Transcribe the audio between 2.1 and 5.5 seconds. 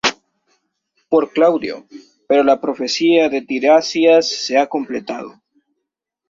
pero la profecía de Tiresias se ha completado.